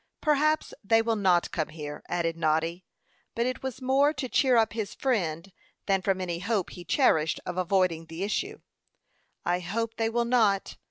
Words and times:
"Perhaps 0.19 0.73
they 0.83 0.99
will 1.03 1.15
not 1.15 1.51
come 1.51 1.67
here," 1.67 2.01
added 2.09 2.35
Noddy; 2.35 2.87
but 3.35 3.45
it 3.45 3.61
was 3.61 3.83
more 3.83 4.13
to 4.13 4.27
cheer 4.27 4.55
up 4.57 4.73
his 4.73 4.95
friend, 4.95 5.51
than 5.85 6.01
from 6.01 6.19
any 6.19 6.39
hope 6.39 6.71
he 6.71 6.83
cherished 6.83 7.39
of 7.45 7.55
avoiding 7.55 8.07
the 8.07 8.23
issue. 8.23 8.61
"I 9.45 9.59
hope 9.59 9.97
they 9.97 10.09
will 10.09 10.25
not. 10.25 10.75